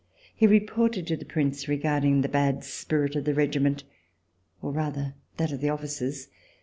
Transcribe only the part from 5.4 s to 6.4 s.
of the officers.